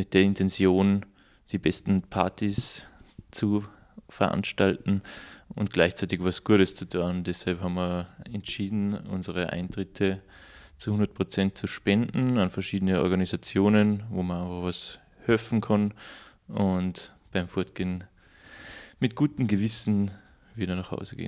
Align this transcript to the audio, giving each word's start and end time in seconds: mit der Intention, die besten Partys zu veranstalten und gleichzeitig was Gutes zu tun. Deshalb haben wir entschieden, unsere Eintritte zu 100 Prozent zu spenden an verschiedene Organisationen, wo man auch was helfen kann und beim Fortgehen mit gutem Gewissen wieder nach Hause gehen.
mit 0.00 0.14
der 0.14 0.22
Intention, 0.22 1.04
die 1.52 1.58
besten 1.58 2.00
Partys 2.00 2.86
zu 3.30 3.66
veranstalten 4.08 5.02
und 5.50 5.74
gleichzeitig 5.74 6.24
was 6.24 6.42
Gutes 6.42 6.74
zu 6.74 6.88
tun. 6.88 7.22
Deshalb 7.22 7.60
haben 7.60 7.74
wir 7.74 8.08
entschieden, 8.32 8.94
unsere 8.94 9.52
Eintritte 9.52 10.22
zu 10.78 10.92
100 10.92 11.12
Prozent 11.12 11.58
zu 11.58 11.66
spenden 11.66 12.38
an 12.38 12.48
verschiedene 12.48 13.02
Organisationen, 13.02 14.04
wo 14.08 14.22
man 14.22 14.40
auch 14.40 14.62
was 14.62 15.00
helfen 15.26 15.60
kann 15.60 15.92
und 16.48 17.12
beim 17.30 17.46
Fortgehen 17.46 18.04
mit 19.00 19.14
gutem 19.14 19.48
Gewissen 19.48 20.12
wieder 20.54 20.76
nach 20.76 20.92
Hause 20.92 21.14
gehen. 21.14 21.18